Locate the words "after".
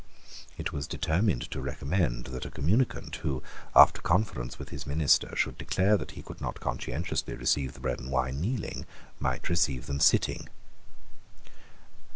3.75-4.01